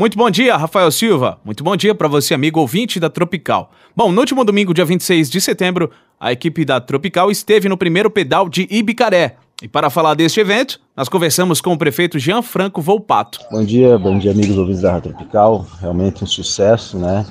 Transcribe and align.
Muito 0.00 0.16
bom 0.16 0.30
dia, 0.30 0.56
Rafael 0.56 0.90
Silva. 0.90 1.36
Muito 1.44 1.62
bom 1.62 1.76
dia 1.76 1.94
para 1.94 2.08
você, 2.08 2.32
amigo 2.32 2.58
ouvinte 2.58 2.98
da 2.98 3.10
Tropical. 3.10 3.70
Bom, 3.94 4.10
no 4.10 4.18
último 4.18 4.42
domingo, 4.46 4.72
dia 4.72 4.82
26 4.82 5.28
de 5.28 5.42
setembro, 5.42 5.90
a 6.18 6.32
equipe 6.32 6.64
da 6.64 6.80
Tropical 6.80 7.30
esteve 7.30 7.68
no 7.68 7.76
primeiro 7.76 8.10
pedal 8.10 8.48
de 8.48 8.66
Ibicaré. 8.70 9.36
E 9.62 9.68
para 9.68 9.90
falar 9.90 10.14
deste 10.14 10.40
evento, 10.40 10.80
nós 10.96 11.06
conversamos 11.06 11.60
com 11.60 11.74
o 11.74 11.76
prefeito 11.76 12.18
Jean 12.18 12.40
Franco 12.40 12.80
Volpato. 12.80 13.40
Bom 13.50 13.62
dia, 13.62 13.98
bom 13.98 14.18
dia, 14.18 14.30
amigos 14.30 14.56
ouvintes 14.56 14.80
da 14.80 14.98
Tropical. 15.02 15.66
Realmente 15.82 16.24
um 16.24 16.26
sucesso, 16.26 16.96
né? 16.98 17.26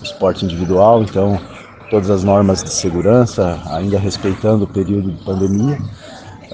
Esporte 0.00 0.44
individual, 0.44 1.02
então 1.02 1.40
todas 1.90 2.10
as 2.10 2.22
normas 2.22 2.62
de 2.62 2.70
segurança, 2.70 3.60
ainda 3.66 3.98
respeitando 3.98 4.66
o 4.66 4.68
período 4.68 5.10
de 5.10 5.24
pandemia. 5.24 5.80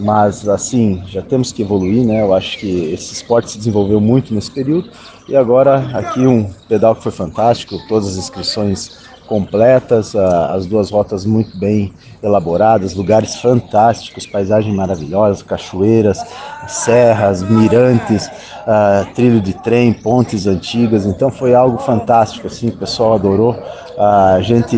Mas 0.00 0.48
assim, 0.48 1.02
já 1.06 1.20
temos 1.22 1.52
que 1.52 1.62
evoluir, 1.62 2.06
né? 2.06 2.22
Eu 2.22 2.32
acho 2.32 2.58
que 2.58 2.92
esse 2.92 3.12
esporte 3.12 3.50
se 3.50 3.58
desenvolveu 3.58 4.00
muito 4.00 4.32
nesse 4.32 4.50
período. 4.50 4.90
E 5.28 5.36
agora 5.36 5.90
aqui 5.92 6.26
um 6.26 6.50
pedal 6.68 6.96
que 6.96 7.02
foi 7.02 7.12
fantástico, 7.12 7.78
todas 7.88 8.08
as 8.08 8.16
inscrições 8.16 8.90
completas, 9.30 10.16
as 10.16 10.66
duas 10.66 10.90
rotas 10.90 11.24
muito 11.24 11.56
bem 11.56 11.94
elaboradas, 12.20 12.96
lugares 12.96 13.36
fantásticos, 13.36 14.26
paisagens 14.26 14.74
maravilhosas, 14.74 15.40
cachoeiras, 15.40 16.20
serras, 16.66 17.40
mirantes, 17.40 18.28
trilho 19.14 19.40
de 19.40 19.54
trem, 19.54 19.92
pontes 19.92 20.48
antigas. 20.48 21.06
Então 21.06 21.30
foi 21.30 21.54
algo 21.54 21.78
fantástico, 21.78 22.48
assim, 22.48 22.70
o 22.70 22.76
pessoal 22.76 23.14
adorou. 23.14 23.56
A 23.96 24.40
gente 24.42 24.76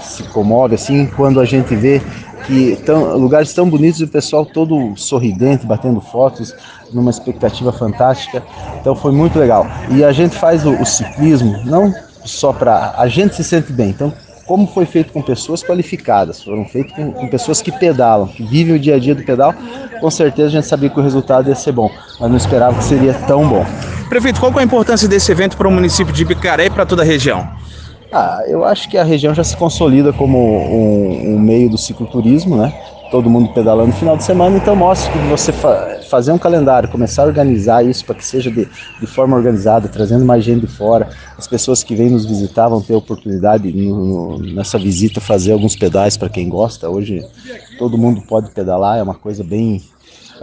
se 0.00 0.22
comove 0.22 0.74
assim 0.74 1.06
quando 1.14 1.38
a 1.38 1.44
gente 1.44 1.74
vê 1.74 2.00
que 2.46 2.76
tão, 2.86 3.14
lugares 3.18 3.52
tão 3.52 3.68
bonitos 3.68 4.00
e 4.00 4.04
o 4.04 4.08
pessoal 4.08 4.46
todo 4.46 4.94
sorridente, 4.96 5.66
batendo 5.66 6.00
fotos, 6.00 6.54
numa 6.94 7.10
expectativa 7.10 7.70
fantástica. 7.70 8.42
Então 8.80 8.94
foi 8.96 9.12
muito 9.12 9.38
legal. 9.38 9.66
E 9.90 10.02
a 10.02 10.12
gente 10.12 10.34
faz 10.34 10.64
o, 10.64 10.72
o 10.80 10.86
ciclismo 10.86 11.58
não 11.66 11.92
só 12.24 12.52
para 12.52 12.94
a 12.96 13.08
gente 13.08 13.34
se 13.34 13.44
sente 13.44 13.72
bem. 13.72 13.90
Então 13.90 14.12
como 14.46 14.66
foi 14.66 14.84
feito 14.84 15.12
com 15.12 15.22
pessoas 15.22 15.62
qualificadas, 15.62 16.42
foram 16.42 16.64
feitos 16.64 16.94
com, 16.94 17.12
com, 17.12 17.28
pessoas 17.28 17.62
que 17.62 17.70
pedalam, 17.70 18.26
que 18.26 18.42
vivem 18.42 18.74
o 18.74 18.78
dia 18.78 18.96
a 18.96 18.98
dia 18.98 19.14
do 19.14 19.22
pedal, 19.22 19.54
com 20.00 20.10
certeza 20.10 20.48
a 20.48 20.50
gente 20.50 20.66
sabia 20.66 20.90
que 20.90 20.98
o 20.98 21.02
resultado 21.02 21.48
ia 21.48 21.54
ser 21.54 21.72
bom, 21.72 21.90
mas 22.20 22.28
não 22.28 22.36
esperava 22.36 22.76
que 22.76 22.84
seria 22.84 23.14
tão 23.26 23.48
bom. 23.48 23.64
Prefeito, 24.08 24.40
qual 24.40 24.52
é 24.58 24.60
a 24.60 24.62
importância 24.62 25.08
desse 25.08 25.30
evento 25.32 25.56
para 25.56 25.68
o 25.68 25.70
município 25.70 26.12
de 26.12 26.24
Bicaré 26.24 26.66
e 26.66 26.70
para 26.70 26.84
toda 26.84 27.02
a 27.02 27.04
região? 27.04 27.48
Ah, 28.12 28.42
eu 28.46 28.62
acho 28.64 28.90
que 28.90 28.98
a 28.98 29.04
região 29.04 29.34
já 29.34 29.42
se 29.42 29.56
consolida 29.56 30.12
como 30.12 30.38
um, 30.38 31.34
um 31.34 31.38
meio 31.38 31.70
do 31.70 31.78
cicloturismo, 31.78 32.56
né? 32.56 32.72
Todo 33.12 33.28
mundo 33.28 33.52
pedalando 33.52 33.88
no 33.88 33.92
final 33.92 34.16
de 34.16 34.24
semana, 34.24 34.56
então 34.56 34.74
mostra 34.74 35.12
que 35.12 35.18
você 35.28 35.52
fa 35.52 36.00
fazer 36.08 36.32
um 36.32 36.38
calendário, 36.38 36.88
começar 36.88 37.22
a 37.22 37.26
organizar 37.26 37.84
isso 37.84 38.04
para 38.06 38.14
que 38.14 38.24
seja 38.24 38.50
de, 38.50 38.66
de, 39.00 39.06
forma 39.06 39.36
organizada, 39.36 39.86
trazendo 39.86 40.24
mais 40.24 40.42
gente 40.42 40.62
de 40.62 40.66
fora, 40.66 41.08
as 41.38 41.46
pessoas 41.46 41.82
que 41.82 41.94
vêm 41.94 42.10
nos 42.10 42.24
visitar 42.24 42.68
vão 42.68 42.80
ter 42.80 42.94
oportunidade 42.94 43.70
no, 43.70 44.38
no, 44.38 44.54
nessa 44.54 44.78
visita 44.78 45.20
fazer 45.20 45.52
alguns 45.52 45.76
pedais 45.76 46.16
para 46.16 46.30
quem 46.30 46.48
gosta. 46.48 46.88
Hoje 46.88 47.22
todo 47.78 47.98
mundo 47.98 48.22
pode 48.22 48.50
pedalar, 48.50 48.98
é 48.98 49.02
uma 49.02 49.14
coisa 49.14 49.44
bem 49.44 49.82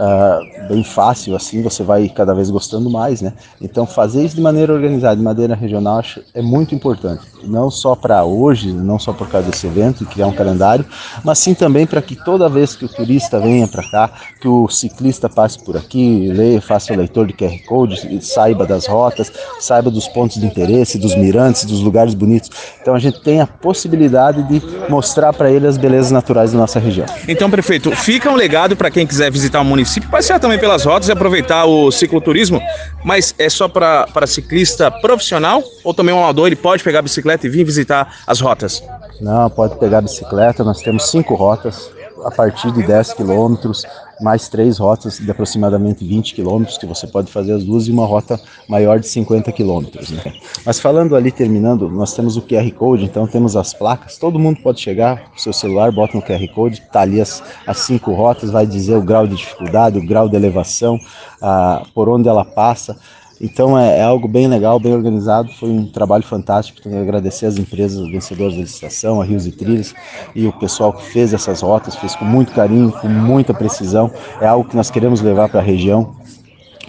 uh, 0.00 0.68
bem 0.68 0.82
fácil, 0.82 1.36
assim 1.36 1.62
você 1.62 1.82
vai 1.82 2.08
cada 2.08 2.34
vez 2.34 2.50
gostando 2.50 2.88
mais, 2.88 3.20
né? 3.20 3.34
Então 3.60 3.86
fazer 3.86 4.24
isso 4.24 4.36
de 4.36 4.42
maneira 4.42 4.72
organizada, 4.72 5.16
de 5.16 5.22
maneira 5.22 5.54
regional, 5.54 5.98
acho 5.98 6.22
é 6.32 6.40
muito 6.40 6.74
importante. 6.74 7.29
Não 7.44 7.70
só 7.70 7.94
para 7.94 8.22
hoje, 8.24 8.72
não 8.72 8.98
só 8.98 9.12
por 9.12 9.28
causa 9.28 9.50
desse 9.50 9.66
evento 9.66 10.04
e 10.04 10.06
criar 10.06 10.26
um 10.26 10.32
calendário, 10.32 10.84
mas 11.24 11.38
sim 11.38 11.54
também 11.54 11.86
para 11.86 12.02
que 12.02 12.14
toda 12.14 12.48
vez 12.48 12.76
que 12.76 12.84
o 12.84 12.88
turista 12.88 13.40
venha 13.40 13.66
para 13.66 13.82
cá, 13.90 14.10
que 14.40 14.46
o 14.46 14.68
ciclista 14.68 15.28
passe 15.28 15.58
por 15.64 15.76
aqui, 15.76 16.30
leia, 16.32 16.60
faça 16.60 16.92
o 16.92 16.96
leitor 16.96 17.26
de 17.26 17.32
QR 17.32 17.58
Code, 17.66 18.24
saiba 18.24 18.66
das 18.66 18.86
rotas, 18.86 19.32
saiba 19.58 19.90
dos 19.90 20.06
pontos 20.08 20.40
de 20.40 20.46
interesse, 20.46 20.98
dos 20.98 21.14
mirantes, 21.14 21.64
dos 21.64 21.80
lugares 21.80 22.14
bonitos. 22.14 22.50
Então 22.80 22.94
a 22.94 22.98
gente 22.98 23.22
tem 23.22 23.40
a 23.40 23.46
possibilidade 23.46 24.42
de 24.44 24.62
mostrar 24.88 25.32
para 25.32 25.50
ele 25.50 25.66
as 25.66 25.76
belezas 25.76 26.10
naturais 26.10 26.52
da 26.52 26.58
nossa 26.58 26.78
região. 26.78 27.06
Então, 27.26 27.50
prefeito, 27.50 27.90
fica 27.92 28.30
um 28.30 28.36
legado 28.36 28.76
para 28.76 28.90
quem 28.90 29.06
quiser 29.06 29.30
visitar 29.30 29.60
o 29.60 29.64
município 29.64 30.10
passear 30.10 30.40
também 30.40 30.58
pelas 30.58 30.84
rotas 30.84 31.08
e 31.08 31.12
aproveitar 31.12 31.64
o 31.64 31.90
cicloturismo, 31.90 32.60
mas 33.04 33.34
é 33.38 33.48
só 33.48 33.68
para 33.68 34.26
ciclista 34.26 34.90
profissional 34.90 35.62
ou 35.84 35.94
também 35.94 36.14
um 36.14 36.18
amador 36.18 36.48
ele 36.48 36.56
pode 36.56 36.82
pegar 36.82 36.98
a 36.98 37.02
bicicleta 37.02 37.29
e 37.46 37.48
vir 37.48 37.64
visitar 37.64 38.16
as 38.26 38.40
rotas? 38.40 38.82
Não, 39.20 39.50
pode 39.50 39.78
pegar 39.78 39.98
a 39.98 40.02
bicicleta, 40.02 40.64
nós 40.64 40.80
temos 40.80 41.10
cinco 41.10 41.34
rotas 41.34 41.90
a 42.24 42.30
partir 42.30 42.70
de 42.72 42.82
10 42.82 43.14
quilômetros, 43.14 43.84
mais 44.20 44.48
três 44.48 44.78
rotas 44.78 45.18
de 45.18 45.30
aproximadamente 45.30 46.04
20 46.04 46.34
quilômetros, 46.34 46.76
que 46.76 46.86
você 46.86 47.06
pode 47.06 47.32
fazer 47.32 47.52
as 47.52 47.64
duas, 47.64 47.88
e 47.88 47.90
uma 47.90 48.06
rota 48.06 48.38
maior 48.68 49.00
de 49.00 49.08
50 49.08 49.50
quilômetros. 49.52 50.10
Né? 50.10 50.22
Mas 50.64 50.78
falando 50.78 51.16
ali, 51.16 51.32
terminando, 51.32 51.88
nós 51.88 52.14
temos 52.14 52.36
o 52.36 52.42
QR 52.42 52.70
Code, 52.72 53.04
então 53.04 53.26
temos 53.26 53.56
as 53.56 53.72
placas, 53.72 54.18
todo 54.18 54.38
mundo 54.38 54.60
pode 54.62 54.80
chegar 54.80 55.30
com 55.30 55.38
seu 55.38 55.52
celular, 55.52 55.90
bota 55.90 56.16
no 56.16 56.22
QR 56.22 56.46
Code, 56.54 56.80
está 56.80 57.00
ali 57.00 57.20
as, 57.20 57.42
as 57.66 57.78
cinco 57.78 58.12
rotas, 58.12 58.50
vai 58.50 58.66
dizer 58.66 58.96
o 58.96 59.02
grau 59.02 59.26
de 59.26 59.36
dificuldade, 59.36 59.98
o 59.98 60.06
grau 60.06 60.28
de 60.28 60.36
elevação, 60.36 60.98
a, 61.40 61.82
por 61.94 62.08
onde 62.08 62.28
ela 62.28 62.44
passa. 62.44 62.98
Então 63.40 63.78
é, 63.78 63.98
é, 63.98 64.02
algo 64.02 64.28
bem 64.28 64.46
legal, 64.46 64.78
bem 64.78 64.92
organizado. 64.92 65.50
Foi 65.58 65.70
um 65.70 65.86
trabalho 65.86 66.22
fantástico. 66.22 66.80
Tenho 66.82 66.96
que 66.96 67.00
agradecer 67.00 67.46
as 67.46 67.56
empresas 67.56 68.06
vencedoras 68.10 68.54
da 68.54 68.60
licitação, 68.60 69.20
a 69.20 69.24
Rios 69.24 69.46
e 69.46 69.52
Trilhas 69.52 69.94
e 70.34 70.46
o 70.46 70.52
pessoal 70.52 70.92
que 70.92 71.04
fez 71.04 71.32
essas 71.32 71.62
rotas, 71.62 71.96
fez 71.96 72.14
com 72.14 72.24
muito 72.24 72.52
carinho, 72.52 72.92
com 72.92 73.08
muita 73.08 73.54
precisão. 73.54 74.10
É 74.40 74.46
algo 74.46 74.68
que 74.68 74.76
nós 74.76 74.90
queremos 74.90 75.22
levar 75.22 75.48
para 75.48 75.60
a 75.60 75.62
região, 75.62 76.14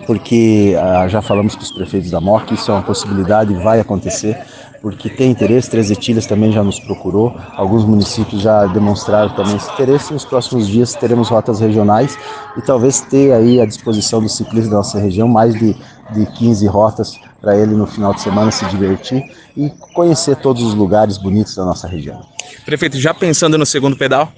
porque 0.06 0.76
ah, 0.78 1.08
já 1.08 1.22
falamos 1.22 1.56
com 1.56 1.62
os 1.62 1.72
prefeitos 1.72 2.12
da 2.12 2.20
MOC, 2.20 2.54
isso 2.54 2.70
é 2.70 2.74
uma 2.74 2.84
possibilidade, 2.84 3.54
vai 3.54 3.80
acontecer 3.80 4.38
porque 4.82 5.10
tem 5.10 5.30
interesse, 5.30 5.70
Três 5.70 5.92
Etilhas 5.92 6.26
também 6.26 6.52
já 6.52 6.64
nos 6.64 6.80
procurou, 6.80 7.36
alguns 7.56 7.86
municípios 7.86 8.42
já 8.42 8.66
demonstraram 8.66 9.30
também 9.36 9.56
esse 9.56 9.72
interesse. 9.72 10.12
Nos 10.12 10.26
próximos 10.26 10.68
dias 10.68 10.96
teremos 10.96 11.30
rotas 11.30 11.60
regionais 11.60 12.18
e 12.58 12.62
talvez 12.62 13.02
ter 13.02 13.32
aí 13.32 13.62
à 13.62 13.66
disposição 13.66 14.22
do 14.22 14.28
ciclista 14.28 14.72
da 14.72 14.78
nossa 14.78 15.00
região 15.00 15.28
mais 15.28 15.54
de, 15.54 15.76
de 16.12 16.26
15 16.26 16.68
rotas 16.68 17.20
para 17.42 17.58
ele 17.58 17.74
no 17.74 17.88
final 17.88 18.14
de 18.14 18.22
semana 18.22 18.52
se 18.52 18.66
divertir 18.68 19.26
e 19.58 19.70
conhecer 19.94 20.36
todos 20.38 20.62
os 20.62 20.76
lugares 20.76 21.18
bonitos 21.18 21.56
da 21.56 21.66
nossa 21.66 21.88
região. 21.88 22.22
Prefeito, 22.66 23.00
já 23.00 23.14
pensando 23.14 23.58
no 23.58 23.66
segundo 23.66 23.98
pedal? 23.98 24.32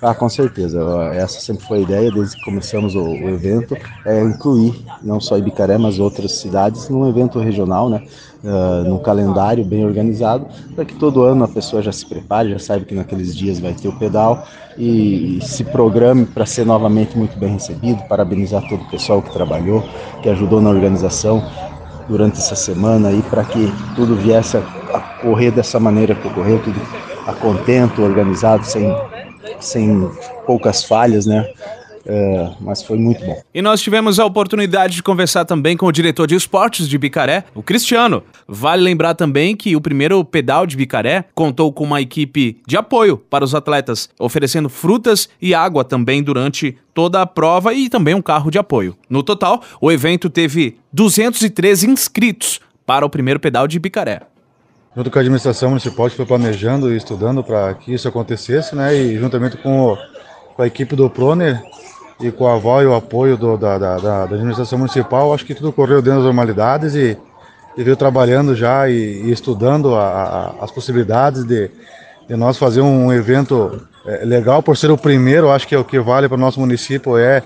Ah, 0.00 0.14
com 0.14 0.28
certeza. 0.28 0.80
Essa 1.12 1.40
sempre 1.40 1.64
foi 1.64 1.78
a 1.78 1.80
ideia 1.82 2.10
desde 2.10 2.36
que 2.36 2.44
começamos 2.44 2.94
o, 2.94 3.02
o 3.02 3.28
evento, 3.30 3.76
é 4.04 4.22
incluir 4.22 4.84
não 5.02 5.20
só 5.20 5.36
Ibicaré, 5.36 5.76
mas 5.76 5.98
outras 5.98 6.32
cidades 6.32 6.88
num 6.88 7.08
evento 7.08 7.38
regional, 7.38 7.88
né? 7.88 8.02
Uh, 8.42 8.88
num 8.88 8.98
calendário 8.98 9.64
bem 9.64 9.84
organizado, 9.84 10.46
para 10.76 10.84
que 10.84 10.94
todo 10.94 11.24
ano 11.24 11.42
a 11.42 11.48
pessoa 11.48 11.82
já 11.82 11.90
se 11.90 12.06
prepare, 12.06 12.52
já 12.52 12.58
saiba 12.60 12.84
que 12.84 12.94
naqueles 12.94 13.36
dias 13.36 13.58
vai 13.58 13.74
ter 13.74 13.88
o 13.88 13.98
pedal 13.98 14.46
e, 14.76 15.38
e 15.38 15.44
se 15.44 15.64
programe 15.64 16.24
para 16.24 16.46
ser 16.46 16.64
novamente 16.64 17.18
muito 17.18 17.36
bem 17.36 17.54
recebido. 17.54 18.00
Parabenizar 18.04 18.62
todo 18.68 18.82
o 18.82 18.90
pessoal 18.90 19.20
que 19.20 19.32
trabalhou, 19.32 19.82
que 20.22 20.28
ajudou 20.28 20.60
na 20.60 20.70
organização 20.70 21.44
durante 22.08 22.38
essa 22.38 22.56
semana 22.56 23.12
e 23.12 23.22
para 23.22 23.44
que 23.44 23.72
tudo 23.94 24.16
viesse 24.16 24.56
a, 24.56 24.60
a, 24.94 25.00
correr 25.20 25.50
dessa 25.50 25.78
maneira 25.78 26.14
que 26.14 26.26
ocorreu, 26.26 26.58
tudo 26.58 26.80
a 27.26 27.32
contento, 27.34 28.02
organizado, 28.02 28.64
sem, 28.64 28.96
sem 29.60 30.10
poucas 30.46 30.82
falhas, 30.82 31.26
né? 31.26 31.46
É, 32.10 32.50
mas 32.58 32.82
foi 32.82 32.96
muito 32.96 33.22
bom. 33.22 33.38
E 33.54 33.60
nós 33.60 33.82
tivemos 33.82 34.18
a 34.18 34.24
oportunidade 34.24 34.96
de 34.96 35.02
conversar 35.02 35.44
também 35.44 35.76
com 35.76 35.84
o 35.84 35.92
diretor 35.92 36.26
de 36.26 36.34
esportes 36.34 36.88
de 36.88 36.96
Bicaré, 36.96 37.44
o 37.54 37.62
Cristiano. 37.62 38.22
Vale 38.46 38.82
lembrar 38.82 39.14
também 39.14 39.54
que 39.54 39.76
o 39.76 39.80
primeiro 39.80 40.24
pedal 40.24 40.66
de 40.66 40.74
Bicaré 40.74 41.26
contou 41.34 41.70
com 41.70 41.84
uma 41.84 42.00
equipe 42.00 42.62
de 42.66 42.78
apoio 42.78 43.18
para 43.18 43.44
os 43.44 43.54
atletas, 43.54 44.08
oferecendo 44.18 44.70
frutas 44.70 45.28
e 45.40 45.54
água 45.54 45.84
também 45.84 46.22
durante 46.22 46.78
toda 46.94 47.20
a 47.20 47.26
prova 47.26 47.74
e 47.74 47.90
também 47.90 48.14
um 48.14 48.22
carro 48.22 48.50
de 48.50 48.58
apoio. 48.58 48.96
No 49.10 49.22
total, 49.22 49.62
o 49.78 49.92
evento 49.92 50.30
teve 50.30 50.78
213 50.90 51.90
inscritos 51.90 52.58
para 52.86 53.04
o 53.04 53.10
primeiro 53.10 53.38
pedal 53.38 53.68
de 53.68 53.78
Bicaré 53.78 54.22
junto 54.96 55.12
com 55.12 55.18
a 55.18 55.20
administração 55.20 55.68
municipal 55.68 56.10
que 56.10 56.16
foi 56.16 56.26
planejando 56.26 56.92
e 56.92 56.96
estudando 56.96 57.44
para 57.44 57.74
que 57.74 57.94
isso 57.94 58.08
acontecesse, 58.08 58.74
né? 58.74 58.96
E 58.96 59.16
juntamente 59.16 59.56
com, 59.58 59.92
o, 59.92 59.98
com 60.56 60.62
a 60.62 60.66
equipe 60.66 60.96
do 60.96 61.08
Proner 61.08 61.62
e 62.20 62.30
com 62.30 62.46
a 62.46 62.54
avó 62.54 62.82
e 62.82 62.86
o 62.86 62.94
apoio 62.94 63.36
do, 63.36 63.56
da, 63.56 63.78
da, 63.78 63.96
da, 63.96 64.22
administração 64.24 64.78
municipal, 64.78 65.32
acho 65.32 65.44
que 65.44 65.54
tudo 65.54 65.72
correu 65.72 66.02
dentro 66.02 66.18
das 66.18 66.26
normalidades 66.26 66.94
e, 66.94 67.16
e 67.76 67.82
veio 67.82 67.96
trabalhando 67.96 68.54
já 68.54 68.88
e, 68.88 68.94
e 68.94 69.30
estudando 69.30 69.94
a, 69.94 70.54
a, 70.60 70.64
as 70.64 70.70
possibilidades 70.70 71.44
de, 71.44 71.70
de 72.28 72.36
nós 72.36 72.58
fazer 72.58 72.80
um 72.80 73.12
evento 73.12 73.80
é, 74.04 74.24
legal 74.24 74.62
por 74.62 74.76
ser 74.76 74.90
o 74.90 74.98
primeiro. 74.98 75.50
Acho 75.50 75.68
que 75.68 75.74
é 75.74 75.78
o 75.78 75.84
que 75.84 76.00
vale 76.00 76.28
para 76.28 76.36
o 76.36 76.40
nosso 76.40 76.58
município 76.58 77.16
é 77.16 77.42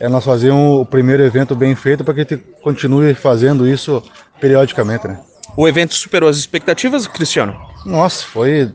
é 0.00 0.08
nós 0.08 0.24
fazer 0.24 0.50
um, 0.50 0.80
o 0.80 0.86
primeiro 0.86 1.22
evento 1.22 1.54
bem 1.54 1.74
feito 1.74 2.04
para 2.04 2.14
que 2.14 2.20
a 2.20 2.22
gente 2.22 2.36
continue 2.62 3.14
fazendo 3.14 3.66
isso 3.66 4.02
periodicamente, 4.40 5.08
né? 5.08 5.18
O 5.56 5.66
evento 5.66 5.94
superou 5.94 6.28
as 6.28 6.36
expectativas, 6.36 7.06
Cristiano? 7.06 7.56
Nossa, 7.84 8.24
foi 8.24 8.70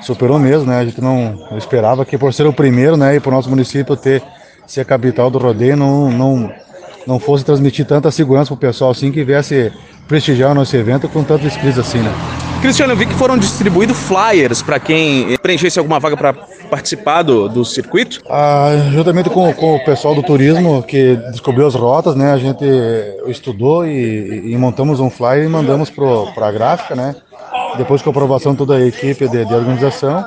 superou 0.00 0.38
mesmo, 0.38 0.66
né? 0.66 0.78
A 0.78 0.84
gente 0.84 1.00
não 1.00 1.48
esperava 1.56 2.04
que 2.04 2.16
por 2.16 2.32
ser 2.32 2.46
o 2.46 2.52
primeiro, 2.52 2.96
né, 2.96 3.16
e 3.16 3.20
para 3.20 3.30
o 3.30 3.32
nosso 3.32 3.50
município 3.50 3.96
ter 3.96 4.22
ser 4.68 4.82
a 4.82 4.84
capital 4.84 5.30
do 5.30 5.38
rodeio, 5.38 5.76
não, 5.76 6.12
não, 6.12 6.52
não 7.06 7.18
fosse 7.18 7.44
transmitir 7.44 7.86
tanta 7.86 8.10
segurança 8.10 8.48
para 8.48 8.54
o 8.54 8.58
pessoal 8.58 8.90
assim 8.90 9.10
que 9.10 9.24
viesse 9.24 9.72
prestigiar 10.06 10.52
o 10.52 10.54
nosso 10.54 10.76
evento 10.76 11.08
com 11.08 11.24
tantos 11.24 11.46
inscritos 11.46 11.78
assim, 11.78 11.98
né? 11.98 12.12
Cristiano, 12.60 12.92
eu 12.92 12.96
vi 12.96 13.06
que 13.06 13.14
foram 13.14 13.38
distribuídos 13.38 13.96
flyers 13.96 14.62
para 14.62 14.80
quem 14.80 15.36
preenchesse 15.40 15.78
alguma 15.78 16.00
vaga 16.00 16.16
para 16.16 16.32
participar 16.68 17.22
do, 17.22 17.48
do 17.48 17.64
circuito? 17.64 18.20
Ah, 18.28 18.72
juntamente 18.90 19.30
com, 19.30 19.52
com, 19.54 19.76
o 19.76 19.84
pessoal 19.84 20.14
do 20.14 20.22
turismo 20.22 20.82
que 20.82 21.16
descobriu 21.30 21.66
as 21.66 21.74
rotas, 21.74 22.14
né? 22.16 22.32
A 22.32 22.38
gente 22.38 22.64
estudou 23.26 23.86
e, 23.86 24.52
e 24.52 24.56
montamos 24.56 24.98
um 24.98 25.08
flyer 25.08 25.44
e 25.44 25.48
mandamos 25.48 25.88
para 25.88 26.48
a 26.48 26.52
gráfica, 26.52 26.94
né? 26.94 27.14
Depois 27.76 28.02
com 28.02 28.10
a 28.10 28.12
aprovação 28.12 28.52
de 28.52 28.58
toda 28.58 28.76
a 28.76 28.84
equipe 28.84 29.28
de, 29.28 29.44
de 29.44 29.54
organização 29.54 30.26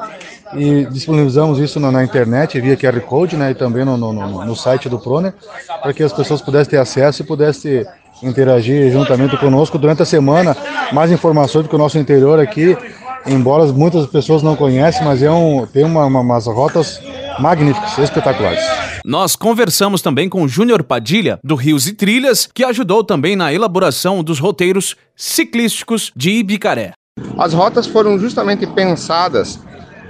e 0.54 0.86
disponibilizamos 0.86 1.60
isso 1.60 1.80
na, 1.80 1.92
na, 1.92 2.04
internet 2.04 2.60
via 2.60 2.78
QR 2.78 3.00
Code, 3.02 3.36
né? 3.36 3.52
E 3.52 3.56
também 3.56 3.86
no, 3.86 3.98
no, 3.98 4.14
no 4.14 4.56
site 4.56 4.90
do 4.90 5.00
Proner, 5.00 5.34
para 5.82 5.94
que 5.94 6.04
as 6.04 6.14
pessoas 6.14 6.42
pudessem 6.42 6.72
ter 6.72 6.78
acesso 6.78 7.22
e 7.22 7.26
pudessem 7.26 7.86
interagir 8.24 8.92
juntamente 8.92 9.38
conosco 9.38 9.78
durante 9.78 10.02
a 10.02 10.06
semana. 10.06 10.56
Mais 10.92 11.12
informações 11.12 11.64
do 11.64 11.70
que 11.70 11.76
o 11.76 11.80
nosso 11.80 11.98
interior 11.98 12.40
aqui, 12.40 12.78
embora 13.26 13.66
muitas 13.72 14.06
pessoas 14.08 14.44
não 14.44 14.56
conhecem, 14.56 15.04
mas 15.04 15.22
é 15.22 15.32
um, 15.32 15.66
tem 15.66 15.84
uma, 15.84 16.06
uma, 16.06 16.20
umas 16.20 16.46
rotas 16.46 17.00
magníficas, 17.40 17.98
espetaculares. 17.98 18.64
Nós 19.04 19.36
conversamos 19.36 20.02
também 20.02 20.30
com 20.30 20.44
o 20.44 20.48
Júnior 20.48 20.84
Padilha, 20.84 21.40
do 21.44 21.56
Rios 21.56 21.88
e 21.88 21.94
Trilhas, 21.94 22.48
que 22.54 22.64
ajudou 22.64 23.04
também 23.04 23.36
na 23.36 23.52
elaboração 23.52 24.24
dos 24.24 24.40
roteiros 24.40 24.96
ciclísticos 25.16 26.12
de 26.16 26.32
Ibicaré. 26.32 26.92
As 27.38 27.54
rotas 27.54 27.88
foram 27.88 28.20
justamente 28.20 28.66
pensadas 28.68 29.60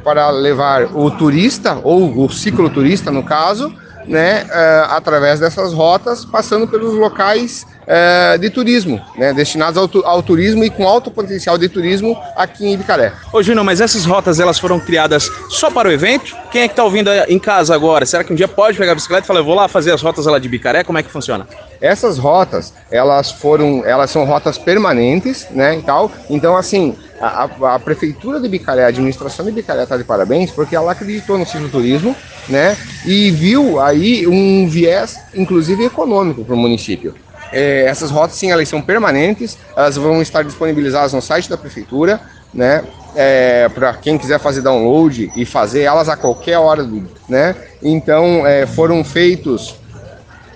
para 0.03 0.29
levar 0.29 0.95
o 0.95 1.09
turista, 1.11 1.79
ou 1.83 2.25
o 2.25 2.29
cicloturista 2.29 3.11
no 3.11 3.23
caso, 3.23 3.73
né, 4.07 4.43
uh, 4.43 4.93
através 4.93 5.39
dessas 5.39 5.73
rotas, 5.73 6.25
passando 6.25 6.67
pelos 6.67 6.93
locais 6.95 7.65
uh, 7.81 8.37
de 8.37 8.49
turismo, 8.49 9.01
né, 9.17 9.33
destinados 9.33 9.77
ao, 9.77 9.87
tu 9.87 10.03
ao, 10.05 10.21
turismo 10.21 10.63
e 10.63 10.69
com 10.69 10.87
alto 10.87 11.11
potencial 11.11 11.57
de 11.57 11.69
turismo 11.69 12.17
aqui 12.35 12.65
em 12.65 12.73
Ibicaré. 12.73 13.13
Ô 13.31 13.41
Júnior, 13.41 13.63
mas 13.63 13.81
essas 13.81 14.05
rotas 14.05 14.39
elas 14.39 14.59
foram 14.59 14.79
criadas 14.79 15.29
só 15.49 15.69
para 15.69 15.89
o 15.89 15.91
evento? 15.91 16.35
Quem 16.51 16.63
é 16.63 16.67
que 16.67 16.73
está 16.73 16.83
ouvindo 16.83 17.09
em 17.27 17.39
casa 17.39 17.73
agora? 17.73 18.05
Será 18.05 18.23
que 18.23 18.33
um 18.33 18.35
dia 18.35 18.47
pode 18.47 18.77
pegar 18.77 18.93
a 18.93 18.95
bicicleta 18.95 19.23
e 19.23 19.27
falar, 19.27 19.39
eu 19.39 19.45
vou 19.45 19.55
lá 19.55 19.67
fazer 19.67 19.91
as 19.91 20.01
rotas 20.01 20.25
lá 20.25 20.39
de 20.39 20.47
Ibicaré? 20.47 20.83
Como 20.83 20.97
é 20.97 21.03
que 21.03 21.11
funciona? 21.11 21.47
Essas 21.79 22.17
rotas, 22.17 22.73
elas 22.91 23.31
foram, 23.31 23.83
elas 23.85 24.09
são 24.11 24.25
rotas 24.25 24.57
permanentes, 24.57 25.47
né, 25.51 25.77
e 25.77 25.81
tal. 25.81 26.11
Então, 26.29 26.55
assim, 26.55 26.95
a, 27.21 27.75
a, 27.75 27.79
prefeitura 27.79 28.39
de 28.39 28.49
Bicaré, 28.49 28.83
a 28.83 28.87
administração 28.87 29.45
de 29.45 29.51
Bicaré 29.51 29.83
está 29.83 29.95
de 29.95 30.03
parabéns 30.03 30.51
porque 30.51 30.75
ela 30.75 30.91
acreditou 30.91 31.37
no 31.37 31.45
cicloturismo, 31.45 32.15
né? 32.49 32.75
E 33.05 33.29
viu 33.29 33.79
aí 33.79 34.25
um 34.27 34.67
viés, 34.67 35.19
inclusive 35.35 35.85
econômico 35.85 36.43
para 36.43 36.55
o 36.55 36.57
município. 36.57 37.13
É, 37.51 37.83
essas 37.85 38.09
rotas, 38.09 38.37
sim, 38.37 38.51
elas 38.51 38.67
são 38.67 38.81
permanentes, 38.81 39.57
elas 39.75 39.97
vão 39.97 40.21
estar 40.21 40.43
disponibilizadas 40.43 41.13
no 41.13 41.21
site 41.21 41.49
da 41.49 41.57
prefeitura, 41.57 42.19
né? 42.53 42.83
É, 43.13 43.67
para 43.69 43.93
quem 43.93 44.17
quiser 44.17 44.39
fazer 44.39 44.61
download 44.61 45.31
e 45.35 45.45
fazer 45.45 45.81
elas 45.81 46.07
a 46.07 46.15
qualquer 46.15 46.57
hora 46.57 46.83
do, 46.83 47.07
né? 47.27 47.55
Então 47.83 48.47
é, 48.47 48.65
foram 48.65 49.03
feitos 49.03 49.75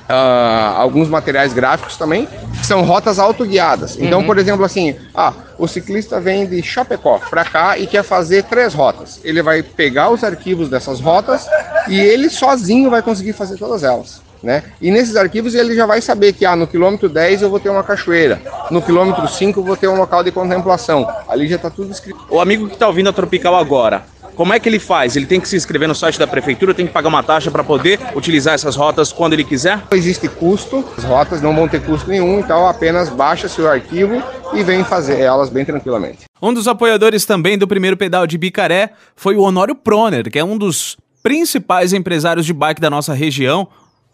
Uh, 0.07 0.77
alguns 0.77 1.09
materiais 1.09 1.51
gráficos 1.51 1.97
também, 1.97 2.27
que 2.59 2.65
são 2.65 2.83
rotas 2.83 3.17
autoguiadas. 3.17 3.97
Então, 3.99 4.19
uhum. 4.19 4.25
por 4.25 4.37
exemplo, 4.37 4.63
assim, 4.63 4.95
ah, 5.15 5.33
o 5.57 5.67
ciclista 5.67 6.19
vem 6.19 6.45
de 6.45 6.61
Chapecó 6.61 7.19
para 7.29 7.43
cá 7.43 7.77
e 7.77 7.87
quer 7.87 8.03
fazer 8.03 8.43
três 8.43 8.73
rotas. 8.73 9.19
Ele 9.23 9.41
vai 9.41 9.63
pegar 9.63 10.11
os 10.11 10.23
arquivos 10.23 10.69
dessas 10.69 10.99
rotas 10.99 11.47
e 11.87 11.99
ele 11.99 12.29
sozinho 12.29 12.89
vai 12.89 13.01
conseguir 13.01 13.33
fazer 13.33 13.57
todas 13.57 13.83
elas. 13.83 14.21
Né? 14.43 14.63
E 14.79 14.91
nesses 14.91 15.15
arquivos 15.15 15.55
ele 15.55 15.75
já 15.75 15.87
vai 15.87 16.01
saber 16.01 16.33
que 16.33 16.45
ah, 16.45 16.55
no 16.55 16.67
quilômetro 16.67 17.09
10 17.09 17.41
eu 17.41 17.49
vou 17.49 17.59
ter 17.59 17.69
uma 17.69 17.83
cachoeira, 17.83 18.39
no 18.69 18.79
quilômetro 18.79 19.27
5 19.27 19.59
eu 19.59 19.63
vou 19.63 19.75
ter 19.75 19.87
um 19.87 19.97
local 19.97 20.23
de 20.23 20.31
contemplação. 20.31 21.07
Ali 21.27 21.47
já 21.47 21.55
está 21.55 21.71
tudo 21.71 21.91
escrito. 21.91 22.19
O 22.29 22.39
amigo 22.39 22.67
que 22.67 22.73
está 22.73 22.87
ouvindo 22.87 23.09
a 23.09 23.13
Tropical 23.13 23.55
agora, 23.55 24.05
como 24.35 24.53
é 24.53 24.59
que 24.59 24.67
ele 24.67 24.79
faz? 24.79 25.15
Ele 25.15 25.25
tem 25.25 25.39
que 25.39 25.47
se 25.47 25.55
inscrever 25.55 25.87
no 25.87 25.95
site 25.95 26.19
da 26.19 26.27
prefeitura, 26.27 26.73
tem 26.73 26.85
que 26.85 26.93
pagar 26.93 27.07
uma 27.07 27.23
taxa 27.23 27.49
para 27.49 27.63
poder 27.63 27.99
utilizar 28.15 28.53
essas 28.53 28.75
rotas 28.75 29.11
quando 29.11 29.33
ele 29.33 29.43
quiser? 29.43 29.77
Não 29.89 29.97
existe 29.97 30.27
custo, 30.27 30.85
as 30.97 31.03
rotas 31.03 31.41
não 31.41 31.55
vão 31.55 31.67
ter 31.67 31.81
custo 31.81 32.09
nenhum, 32.09 32.39
então 32.39 32.67
apenas 32.67 33.09
baixa 33.09 33.47
seu 33.47 33.67
arquivo 33.69 34.21
e 34.53 34.63
vem 34.63 34.83
fazer 34.83 35.19
elas 35.19 35.49
bem 35.49 35.63
tranquilamente. 35.63 36.25
Um 36.41 36.53
dos 36.53 36.67
apoiadores 36.67 37.25
também 37.25 37.57
do 37.57 37.67
primeiro 37.67 37.95
pedal 37.95 38.27
de 38.27 38.37
Bicaré 38.37 38.91
foi 39.15 39.35
o 39.35 39.41
Honório 39.41 39.73
Proner, 39.73 40.29
que 40.29 40.37
é 40.37 40.43
um 40.43 40.57
dos 40.57 40.97
principais 41.23 41.93
empresários 41.93 42.45
de 42.45 42.53
bike 42.53 42.81
da 42.81 42.89
nossa 42.89 43.13
região, 43.13 43.67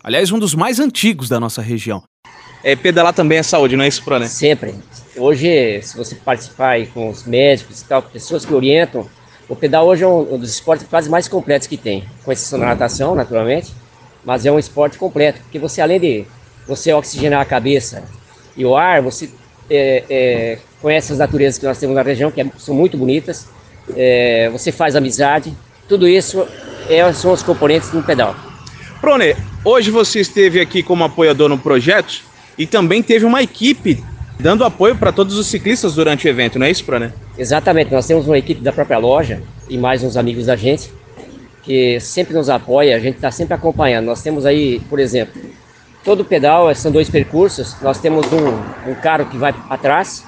aliás, 0.04 0.32
um 0.32 0.40
dos 0.40 0.54
mais 0.54 0.80
antigos 0.80 1.28
da 1.28 1.40
nossa 1.40 1.62
região. 1.62 2.04
É, 2.64 2.76
pedalar 2.76 3.14
também 3.14 3.40
é 3.40 3.44
saúde, 3.44 3.76
não 3.76 3.84
é 3.84 3.88
isso, 3.88 4.04
Proner? 4.04 4.30
Sempre. 4.30 4.76
Hoje, 5.18 5.82
se 5.82 5.98
você 5.98 6.16
participar 6.16 6.86
com 6.88 7.10
os 7.10 7.26
médicos 7.26 7.82
e 7.82 7.86
tal, 7.86 8.02
pessoas 8.04 8.46
que 8.46 8.54
orientam, 8.54 9.10
o 9.52 9.56
pedal 9.56 9.86
hoje 9.86 10.02
é 10.02 10.08
um, 10.08 10.38
dos 10.38 10.50
esportes 10.50 10.88
quase 10.90 11.10
mais 11.10 11.28
completos 11.28 11.68
que 11.68 11.76
tem, 11.76 12.06
com 12.24 12.32
exceção 12.32 12.58
da 12.58 12.68
natação, 12.68 13.14
naturalmente, 13.14 13.74
mas 14.24 14.46
é 14.46 14.52
um 14.52 14.58
esporte 14.58 14.98
completo, 14.98 15.42
porque 15.42 15.60
você, 15.60 15.82
além 15.82 16.00
de 16.00 16.26
você 16.66 16.94
oxigenar 16.94 17.42
a 17.42 17.46
cabeça 17.46 18.06
e 18.56 18.64
o 18.64 18.78
ar, 18.78 19.02
você 19.02 19.30
é, 19.70 20.06
é, 20.10 20.60
conhece 20.82 21.12
as 21.12 21.18
naturezas 21.18 21.58
que 21.60 21.66
nós 21.66 21.78
temos 21.78 21.94
na 21.94 22.02
região, 22.02 22.32
que 22.32 22.40
é, 22.40 22.50
são 22.58 22.74
muito 22.74 22.98
bonitas, 22.98 23.50
é, 23.94 24.50
você 24.54 24.72
faz 24.72 24.96
amizade, 24.96 25.54
tudo 25.86 26.08
isso 26.08 26.48
é, 26.90 27.12
são 27.12 27.34
os 27.34 27.44
componentes 27.44 27.90
do 27.90 28.02
pedal. 28.02 28.34
Prone, 29.02 29.36
hoje 29.66 29.92
você 29.92 30.22
esteve 30.22 30.62
aqui 30.62 30.82
como 30.82 31.04
apoiador 31.04 31.50
no 31.50 31.58
projeto 31.58 32.24
e 32.58 32.66
também 32.66 33.04
teve 33.04 33.26
uma 33.26 33.44
equipe 33.44 34.02
dando 34.42 34.66
apoio 34.66 34.96
para 34.96 35.12
todos 35.12 35.38
os 35.38 35.48
ciclistas 35.48 35.96
durante 35.96 36.28
o 36.28 36.30
evento, 36.30 36.60
não 36.60 36.66
é 36.66 36.72
isso, 36.72 36.84
Prone? 36.84 37.14
Exatamente, 37.38 37.92
nós 37.92 38.06
temos 38.06 38.26
uma 38.28 38.38
equipe 38.38 38.62
da 38.62 38.74
própria 38.74 38.98
loja 38.98 39.42
e 39.70 39.78
mais 39.78 40.04
uns 40.04 40.18
amigos 40.18 40.48
da 40.48 40.56
gente 40.56 40.92
que 41.64 42.00
sempre 42.00 42.34
nos 42.34 42.50
apoia, 42.50 42.96
a 42.96 43.00
gente 43.00 43.16
está 43.16 43.32
sempre 43.32 43.54
acompanhando. 43.54 44.06
Nós 44.06 44.22
temos 44.22 44.46
aí, 44.46 44.80
por 44.90 45.00
exemplo, 45.00 45.40
todo 46.04 46.26
pedal, 46.26 46.74
são 46.76 46.92
dois 46.92 47.10
percursos, 47.10 47.76
nós 47.82 48.00
temos 48.00 48.26
um, 48.34 48.92
um 48.92 48.96
carro 48.96 49.26
que 49.28 49.38
vai 49.38 49.54
atrás, 49.70 50.24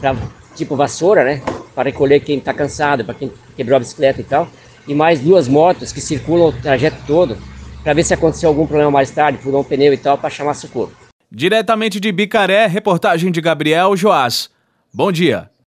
pra, 0.00 0.16
tipo 0.54 0.76
vassoura, 0.76 1.24
né? 1.24 1.42
Para 1.74 1.84
recolher 1.84 2.20
quem 2.20 2.38
está 2.38 2.52
cansado, 2.52 3.04
para 3.04 3.14
quem 3.14 3.32
quebrou 3.56 3.76
a 3.76 3.78
bicicleta 3.78 4.20
e 4.20 4.24
tal, 4.24 4.48
e 4.86 4.94
mais 4.94 5.20
duas 5.20 5.48
motos 5.48 5.92
que 5.92 6.00
circulam 6.00 6.48
o 6.48 6.52
trajeto 6.52 6.96
todo, 7.06 7.36
para 7.82 7.92
ver 7.92 8.04
se 8.04 8.14
aconteceu 8.14 8.48
algum 8.48 8.66
problema 8.66 8.90
mais 8.90 9.10
tarde, 9.10 9.38
furou 9.38 9.60
um 9.60 9.64
pneu 9.64 9.92
e 9.92 9.96
tal, 9.96 10.18
para 10.18 10.30
chamar 10.30 10.54
socorro. 10.54 10.92
Diretamente 11.34 11.98
de 11.98 12.12
Bicaré, 12.12 12.66
reportagem 12.66 13.32
de 13.32 13.40
Gabriel 13.40 13.96
Joás. 13.96 14.50
Bom 14.92 15.10
dia. 15.10 15.51